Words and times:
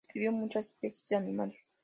Describió 0.07 0.31
muchas 0.31 0.65
especies 0.79 1.19
animales. 1.21 1.69